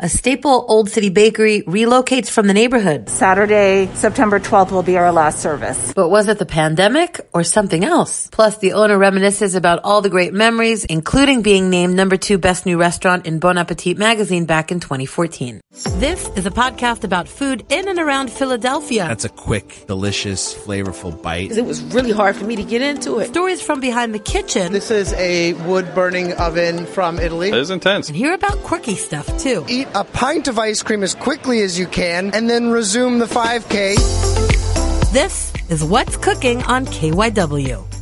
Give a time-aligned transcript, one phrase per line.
[0.00, 3.08] A staple Old City bakery relocates from the neighborhood.
[3.08, 5.92] Saturday, September 12th will be our last service.
[5.92, 8.28] But was it the pandemic or something else?
[8.30, 12.64] Plus, the owner reminisces about all the great memories, including being named number two best
[12.64, 15.60] new restaurant in Bon Appetit magazine back in 2014.
[15.94, 19.08] This is a podcast about food in and around Philadelphia.
[19.08, 21.50] That's a quick, delicious, flavorful bite.
[21.50, 23.30] It was really hard for me to get into it.
[23.30, 24.70] Stories from behind the kitchen.
[24.70, 27.48] This is a wood burning oven from Italy.
[27.48, 28.06] It is intense.
[28.06, 29.64] And hear about quirky stuff too.
[29.68, 33.26] Eat a pint of ice cream as quickly as you can and then resume the
[33.26, 33.96] 5K.
[35.12, 37.97] This is What's Cooking on KYW.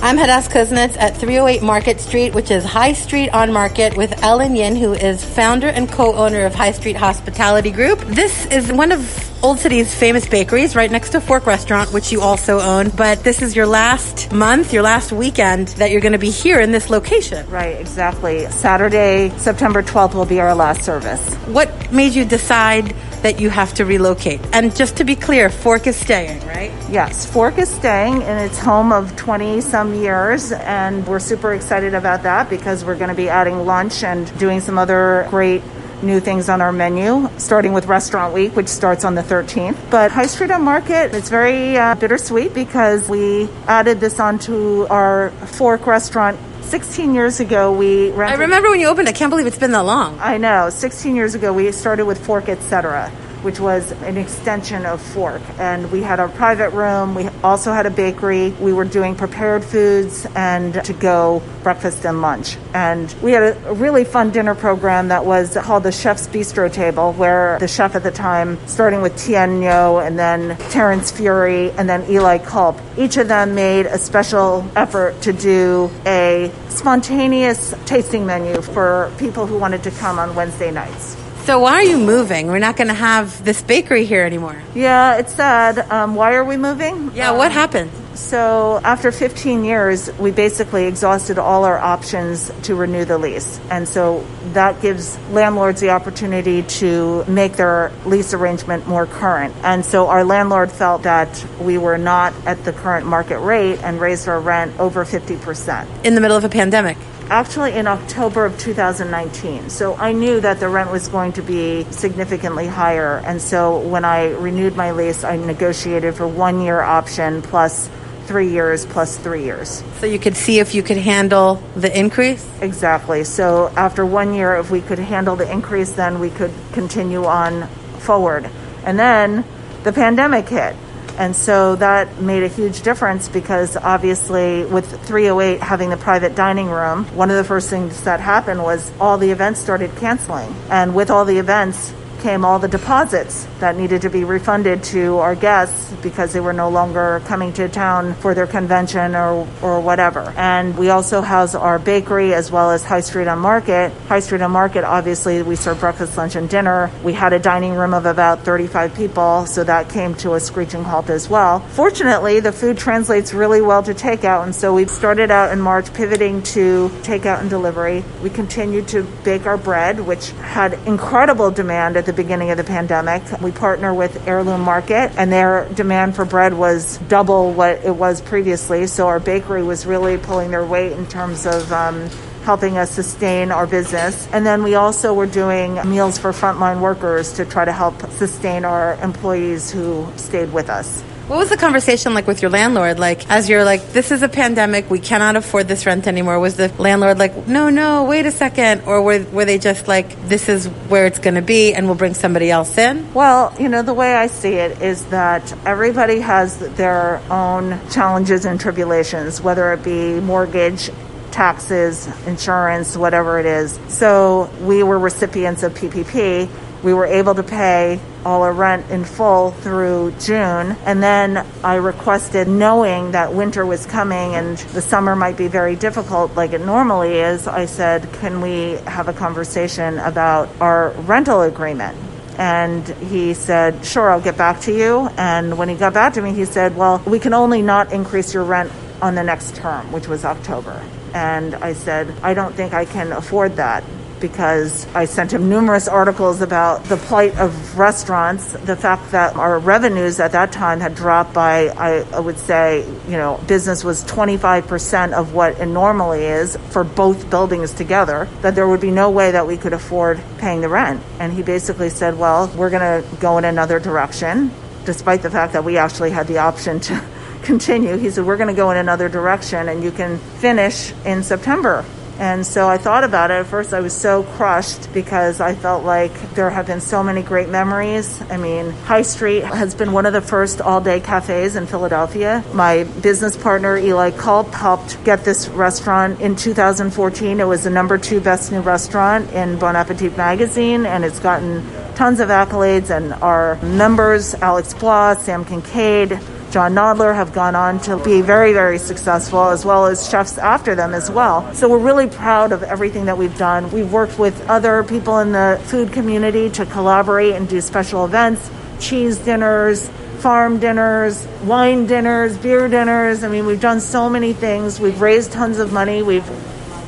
[0.00, 4.54] I'm Hadass Kuznets at 308 Market Street, which is High Street on Market, with Ellen
[4.54, 7.98] Yin, who is founder and co-owner of High Street Hospitality Group.
[8.02, 12.20] This is one of Old City's famous bakeries, right next to Fork Restaurant, which you
[12.20, 12.90] also own.
[12.90, 16.60] But this is your last month, your last weekend that you're going to be here
[16.60, 17.48] in this location.
[17.50, 18.46] Right, exactly.
[18.50, 21.34] Saturday, September 12th will be our last service.
[21.46, 24.40] What made you decide that you have to relocate?
[24.52, 26.72] And just to be clear, Fork is staying, right?
[26.90, 31.94] Yes, Fork is staying in its home of 20 some years, and we're super excited
[31.94, 35.62] about that because we're going to be adding lunch and doing some other great
[36.02, 39.76] new things on our menu, starting with Restaurant Week, which starts on the 13th.
[39.90, 45.30] But High Street on Market, it's very uh, bittersweet because we added this onto our
[45.30, 48.38] Fork restaurant 16 years ago, we rented.
[48.38, 49.08] I remember when you opened.
[49.08, 50.18] I can't believe it's been that long.
[50.20, 50.68] I know.
[50.68, 53.10] 16 years ago, we started with Fork Etc.,
[53.42, 55.42] which was an extension of Fork.
[55.58, 57.14] And we had our private room.
[57.14, 58.50] We also had a bakery.
[58.50, 62.56] We were doing prepared foods and to go breakfast and lunch.
[62.74, 67.12] And we had a really fun dinner program that was called the Chef's Bistro Table,
[67.12, 71.88] where the chef at the time, starting with Tien Ngo and then Terence Feury and
[71.88, 78.26] then Eli Kulp, each of them made a special effort to do a spontaneous tasting
[78.26, 81.16] menu for people who wanted to come on Wednesday nights.
[81.48, 82.48] So why are you moving?
[82.48, 84.60] We're not going to have this bakery here anymore.
[84.74, 85.78] Yeah, it's sad.
[85.78, 87.12] Um, why are we moving?
[87.14, 87.90] Yeah, what happened?
[88.12, 93.58] So after 15 years, we basically exhausted all our options to renew the lease.
[93.70, 99.54] And so that gives landlords the opportunity to make their lease arrangement more current.
[99.62, 103.98] And so our landlord felt that we were not at the current market rate and
[103.98, 106.04] raised our rent over 50%.
[106.04, 106.98] In the middle of a pandemic?
[107.30, 109.70] Actually in October of 2019.
[109.70, 113.18] So I knew that the rent was going to be significantly higher.
[113.24, 117.90] And so when I renewed my lease, I negotiated for one year option plus
[118.26, 119.82] three years plus three years.
[120.00, 122.46] So you could see if you could handle the increase?
[122.60, 123.24] Exactly.
[123.24, 127.68] So after one year, if we could handle the increase, then we could continue on
[128.00, 128.50] forward.
[128.84, 129.44] And then
[129.82, 130.76] the pandemic hit.
[131.18, 136.70] And so that made a huge difference because obviously, with 308 having the private dining
[136.70, 140.54] room, one of the first things that happened was all the events started canceling.
[140.70, 145.18] And with all the events, came all the deposits that needed to be refunded to
[145.18, 149.80] our guests because they were no longer coming to town for their convention or, or
[149.80, 150.32] whatever.
[150.36, 153.92] And we also house our bakery as well as High Street on Market.
[154.08, 156.90] High Street on Market, obviously, we serve breakfast, lunch, and dinner.
[157.02, 160.84] We had a dining room of about 35 people, so that came to a screeching
[160.84, 161.60] halt as well.
[161.60, 165.92] Fortunately, the food translates really well to takeout, and so we started out in March
[165.94, 168.04] pivoting to takeout and delivery.
[168.22, 172.64] We continued to bake our bread, which had incredible demand at the beginning of the
[172.64, 173.22] pandemic.
[173.42, 178.22] We partner with Heirloom Market, and their demand for bread was double what it was
[178.22, 178.86] previously.
[178.86, 181.70] So our bakery was really pulling their weight in terms of.
[181.72, 182.10] Um,
[182.44, 184.26] helping us sustain our business.
[184.32, 188.64] And then we also were doing meals for frontline workers to try to help sustain
[188.64, 191.04] our employees who stayed with us.
[191.28, 192.98] What was the conversation like with your landlord?
[192.98, 196.40] Like, as you're like, this is a pandemic, we cannot afford this rent anymore.
[196.40, 198.84] Was the landlord like, no, no, wait a second?
[198.86, 201.96] Or were, were they just like, this is where it's going to be and we'll
[201.96, 203.12] bring somebody else in?
[203.12, 208.46] Well, you know, the way I see it is that everybody has their own challenges
[208.46, 210.88] and tribulations, whether it be mortgage,
[211.30, 213.78] taxes, insurance, whatever it is.
[213.88, 216.48] So we were recipients of PPP.
[216.82, 220.76] We were able to pay all our rent in full through June.
[220.84, 225.76] And then I requested, knowing that winter was coming and the summer might be very
[225.76, 231.40] difficult like it normally is, I said, can we have a conversation about our rental
[231.40, 231.96] agreement?
[232.36, 235.08] And he said, Sure, I'll get back to you.
[235.16, 238.32] And when he got back to me, he said, Well, we can only not increase
[238.32, 238.70] your rent
[239.02, 240.80] on the next term, which was October.
[241.14, 243.82] And I said, I don't think I can afford that
[244.20, 249.58] because I sent him numerous articles about the plight of restaurants, the fact that our
[249.58, 254.04] revenues at that time had dropped by, I, I would say, you know, business was
[254.04, 259.10] 25% of what it normally is for both buildings together, that there would be no
[259.10, 261.02] way that we could afford paying the rent.
[261.18, 264.50] And he basically said, well, we're going to go in another direction,
[264.84, 267.04] despite the fact that we actually had the option to
[267.42, 267.96] continue.
[267.96, 271.84] He said, We're going to go in another direction and you can finish in September.
[272.18, 273.34] And so I thought about it.
[273.34, 277.22] At first, I was so crushed because I felt like there have been so many
[277.22, 278.20] great memories.
[278.28, 282.44] I mean, High Street has been one of the first all day cafes in Philadelphia.
[282.52, 287.38] My business partner, Eli Kulp, helped get this restaurant in 2014.
[287.38, 291.64] It was the number two best new restaurant in Bon Appetit magazine, and it's gotten
[291.94, 292.90] tons of accolades.
[292.90, 296.18] And our members, Alex Blois, Sam Kincaid,
[296.50, 300.74] Jon Nodler have gone on to be very, very successful, as well as chefs after
[300.74, 301.52] them as well.
[301.52, 303.70] So we're really proud of everything that we've done.
[303.70, 308.50] We've worked with other people in the food community to collaborate and do special events,
[308.80, 309.90] cheese dinners,
[310.20, 313.24] farm dinners, wine dinners, beer dinners.
[313.24, 314.80] I mean, we've done so many things.
[314.80, 316.02] We've raised tons of money.
[316.02, 316.26] We've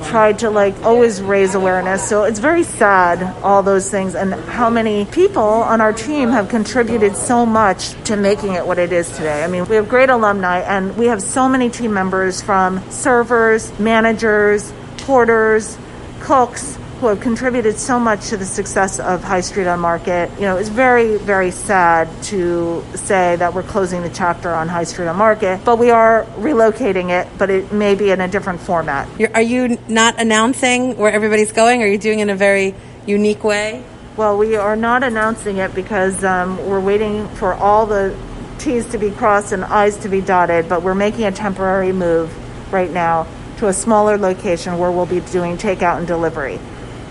[0.04, 2.08] tried to like always raise awareness.
[2.08, 6.48] So it's very sad, all those things, and how many people on our team have
[6.48, 9.44] contributed so much to making it what it is today.
[9.44, 13.78] I mean, we have great alumni, and we have so many team members from servers,
[13.78, 15.78] managers, porters,
[16.20, 20.30] cooks, who have contributed so much to the success of High Street on Market.
[20.34, 24.84] You know, it's very, very sad to say that we're closing the chapter on High
[24.84, 28.60] Street on Market, but we are relocating it, but it may be in a different
[28.60, 29.08] format.
[29.18, 31.82] You're, are you not announcing where everybody's going?
[31.82, 32.74] Are you doing it in a very
[33.06, 33.82] unique way?
[34.18, 38.14] Well, we are not announcing it because um, we're waiting for all the
[38.58, 42.30] T's to be crossed and I's to be dotted, but we're making a temporary move
[42.70, 43.26] right now
[43.56, 46.60] to a smaller location where we'll be doing takeout and delivery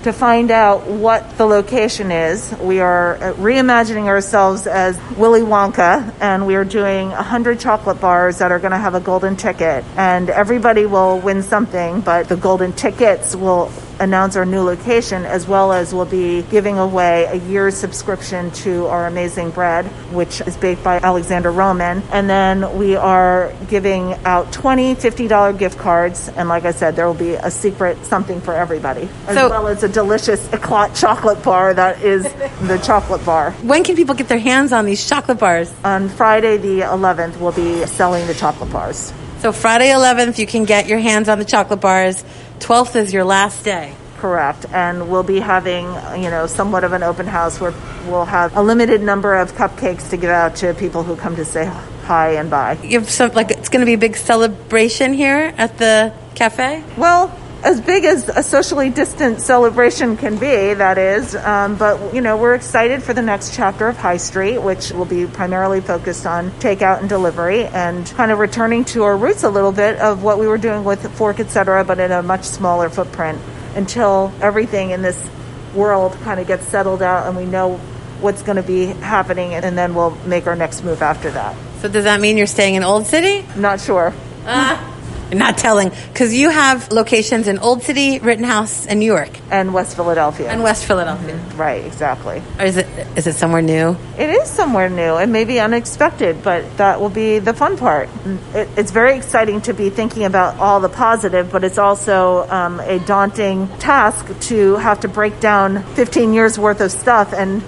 [0.03, 2.53] to find out what the location is.
[2.61, 8.51] We are reimagining ourselves as Willy Wonka, and we are doing 100 chocolate bars that
[8.51, 9.83] are going to have a golden ticket.
[9.97, 15.47] And everybody will win something, but the golden tickets will announce our new location, as
[15.47, 20.57] well as we'll be giving away a year's subscription to our amazing bread, which is
[20.57, 22.01] baked by Alexander Roman.
[22.11, 26.29] And then we are giving out 20 $50 gift cards.
[26.29, 29.67] And like I said, there will be a secret something for everybody, as so, well
[29.67, 32.23] as a delicious eclat chocolate bar that is
[32.67, 33.51] the chocolate bar.
[33.63, 35.73] When can people get their hands on these chocolate bars?
[35.83, 39.13] On Friday, the 11th, we'll be selling the chocolate bars.
[39.39, 42.25] So Friday 11th, you can get your hands on the chocolate bars.
[42.59, 43.95] 12th is your last day.
[44.17, 44.65] Correct.
[44.73, 45.85] And we'll be having,
[46.21, 47.73] you know, somewhat of an open house where
[48.07, 51.45] we'll have a limited number of cupcakes to give out to people who come to
[51.45, 51.71] say
[52.03, 52.77] hi and bye.
[52.83, 56.83] You have some, like, it's going to be a big celebration here at the cafe?
[56.97, 61.35] Well, as big as a socially distant celebration can be, that is.
[61.35, 65.05] Um, but, you know, we're excited for the next chapter of High Street, which will
[65.05, 69.49] be primarily focused on takeout and delivery and kind of returning to our roots a
[69.49, 72.89] little bit of what we were doing with Fork, etc., but in a much smaller
[72.89, 73.39] footprint
[73.75, 75.29] until everything in this
[75.75, 77.77] world kind of gets settled out and we know
[78.21, 81.55] what's going to be happening, and then we'll make our next move after that.
[81.81, 83.47] So, does that mean you're staying in Old City?
[83.55, 84.13] Not sure.
[84.45, 84.95] Uh.
[85.31, 89.95] Not telling, because you have locations in Old City, Rittenhouse, and New York, and West
[89.95, 91.35] Philadelphia, and West Philadelphia.
[91.35, 91.57] Mm-hmm.
[91.57, 92.41] Right, exactly.
[92.57, 93.95] Or is it is it somewhere new?
[94.17, 95.17] It is somewhere new.
[95.17, 98.09] It may be unexpected, but that will be the fun part.
[98.53, 102.79] It, it's very exciting to be thinking about all the positive, but it's also um,
[102.79, 107.63] a daunting task to have to break down 15 years worth of stuff and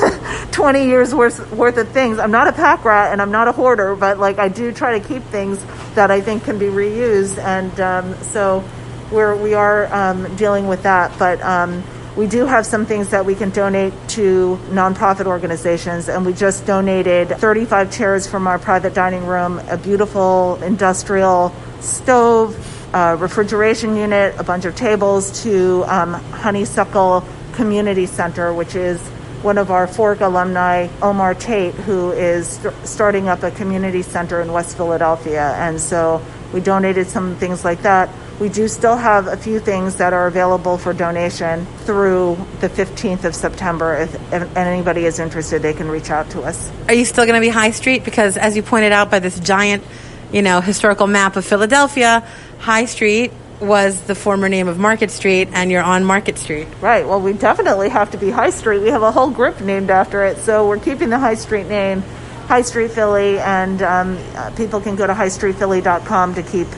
[0.52, 2.18] 20 years worth worth of things.
[2.18, 4.98] I'm not a pack rat and I'm not a hoarder, but like I do try
[4.98, 5.64] to keep things
[5.94, 8.64] that I think can be reused, and um, so
[9.10, 11.16] we're we are um, dealing with that.
[11.18, 11.82] But um,
[12.16, 16.66] we do have some things that we can donate to nonprofit organizations, and we just
[16.66, 22.56] donated 35 chairs from our private dining room, a beautiful industrial stove,
[22.92, 29.00] a refrigeration unit, a bunch of tables to um, Honeysuckle Community Center, which is
[29.42, 34.40] one of our Fork alumni, Omar Tate, who is st- starting up a community center
[34.40, 35.54] in West Philadelphia.
[35.56, 38.08] And so we donated some things like that.
[38.40, 43.24] We do still have a few things that are available for donation through the 15th
[43.24, 43.96] of September.
[43.96, 46.70] If, if anybody is interested, they can reach out to us.
[46.86, 48.04] Are you still going to be High Street?
[48.04, 49.84] Because as you pointed out by this giant,
[50.32, 52.26] you know, historical map of Philadelphia,
[52.58, 56.68] High Street was the former name of Market Street, and you're on Market Street.
[56.80, 57.06] Right.
[57.06, 58.80] Well, we definitely have to be High Street.
[58.82, 62.02] We have a whole group named after it, so we're keeping the High Street name,
[62.46, 66.68] High Street Philly, and um, uh, people can go to highstreetphilly.com to keep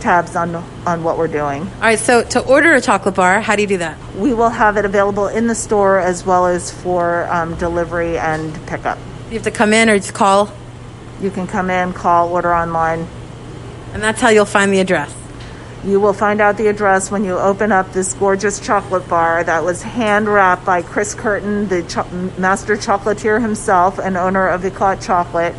[0.00, 0.54] tabs on
[0.86, 1.62] on what we're doing.
[1.62, 1.98] All right.
[1.98, 3.98] So to order a chocolate bar, how do you do that?
[4.14, 8.54] We will have it available in the store as well as for um, delivery and
[8.68, 8.96] pickup.
[9.28, 10.52] You have to come in or just call,
[11.20, 13.08] You can come in, call, order online.
[13.92, 15.12] and that's how you'll find the address.
[15.84, 19.62] You will find out the address when you open up this gorgeous chocolate bar that
[19.62, 25.00] was hand wrapped by Chris Curtin, the cho- master chocolatier himself and owner of Eclat
[25.00, 25.54] Chocolate,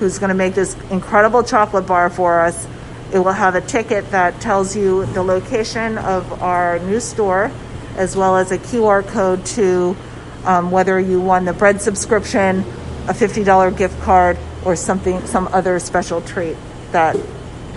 [0.00, 2.66] who's going to make this incredible chocolate bar for us.
[3.12, 7.52] It will have a ticket that tells you the location of our new store,
[7.96, 9.96] as well as a QR code to
[10.44, 12.60] um, whether you won the bread subscription,
[13.06, 16.56] a $50 gift card, or something, some other special treat
[16.90, 17.16] that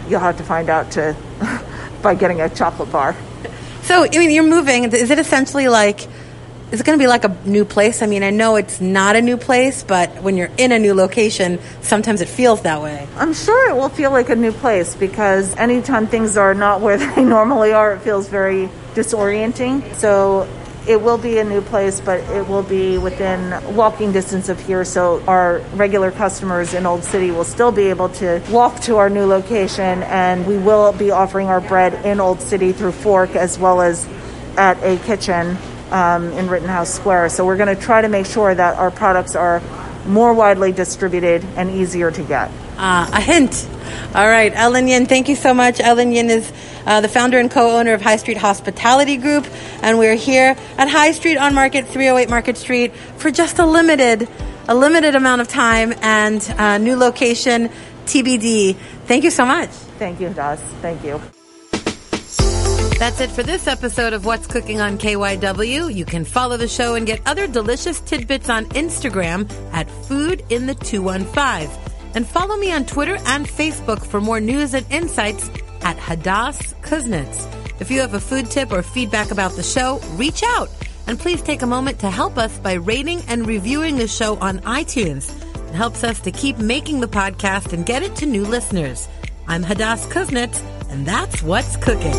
[0.07, 1.15] you'll have to find out to
[2.03, 3.15] by getting a chocolate bar.
[3.83, 4.83] So, I mean, you're moving.
[4.85, 6.07] Is it essentially like,
[6.71, 8.01] is it going to be like a new place?
[8.01, 10.93] I mean, I know it's not a new place, but when you're in a new
[10.93, 13.07] location, sometimes it feels that way.
[13.17, 16.97] I'm sure it will feel like a new place because anytime things are not where
[17.15, 19.95] they normally are, it feels very disorienting.
[19.95, 20.47] So
[20.87, 24.83] it will be a new place, but it will be within walking distance of here.
[24.83, 29.09] So our regular customers in Old City will still be able to walk to our
[29.09, 33.57] new location, and we will be offering our bread in Old City through Fork as
[33.57, 34.07] well as
[34.57, 35.57] at a kitchen
[35.91, 37.29] um, in Rittenhouse Square.
[37.29, 39.61] So we're going to try to make sure that our products are
[40.05, 42.51] more widely distributed and easier to get.
[42.83, 43.65] Uh, a hint.
[44.13, 45.79] All right, Ellen Yin, thank you so much.
[45.79, 46.51] Ellen Yin is
[46.85, 49.47] uh, the founder and co-owner of High Street Hospitality Group,
[49.81, 54.27] and we're here at High Street on Market, 308 Market Street, for just a limited,
[54.67, 57.69] a limited amount of time and uh, new location,
[58.05, 58.75] TBD.
[59.05, 59.69] Thank you so much.
[59.69, 60.59] Thank you, Das.
[60.81, 61.21] Thank you.
[62.99, 65.93] That's it for this episode of What's Cooking on KYW.
[65.93, 70.65] You can follow the show and get other delicious tidbits on Instagram at Food in
[70.65, 71.82] the 215.
[72.15, 75.49] And follow me on Twitter and Facebook for more news and insights
[75.81, 77.49] at Hadass Kuznets.
[77.81, 80.69] If you have a food tip or feedback about the show, reach out.
[81.07, 84.59] And please take a moment to help us by rating and reviewing the show on
[84.59, 85.29] iTunes.
[85.69, 89.09] It helps us to keep making the podcast and get it to new listeners.
[89.47, 92.13] I'm Hadass Kuznets, and that's What's Cooking.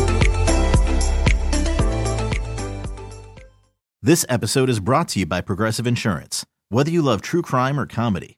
[4.03, 6.45] This episode is brought to you by Progressive Insurance.
[6.69, 8.37] Whether you love true crime or comedy,